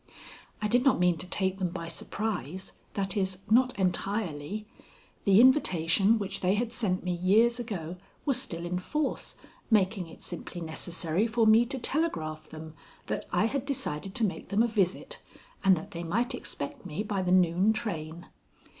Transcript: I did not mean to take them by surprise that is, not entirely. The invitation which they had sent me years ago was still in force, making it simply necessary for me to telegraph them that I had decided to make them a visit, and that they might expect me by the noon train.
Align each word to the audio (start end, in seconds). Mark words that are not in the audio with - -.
I 0.63 0.67
did 0.67 0.83
not 0.83 0.99
mean 0.99 1.19
to 1.19 1.29
take 1.29 1.59
them 1.59 1.69
by 1.69 1.87
surprise 1.87 2.71
that 2.95 3.15
is, 3.15 3.37
not 3.51 3.77
entirely. 3.77 4.65
The 5.25 5.39
invitation 5.39 6.17
which 6.17 6.39
they 6.39 6.55
had 6.55 6.73
sent 6.73 7.03
me 7.03 7.11
years 7.13 7.59
ago 7.59 7.97
was 8.25 8.41
still 8.41 8.65
in 8.65 8.79
force, 8.79 9.35
making 9.69 10.07
it 10.07 10.23
simply 10.23 10.59
necessary 10.59 11.27
for 11.27 11.45
me 11.45 11.65
to 11.65 11.77
telegraph 11.77 12.49
them 12.49 12.73
that 13.05 13.25
I 13.31 13.45
had 13.45 13.63
decided 13.63 14.15
to 14.15 14.23
make 14.25 14.49
them 14.49 14.63
a 14.63 14.67
visit, 14.67 15.19
and 15.63 15.75
that 15.75 15.91
they 15.91 16.01
might 16.01 16.33
expect 16.33 16.83
me 16.83 17.03
by 17.03 17.21
the 17.21 17.31
noon 17.31 17.71
train. 17.71 18.25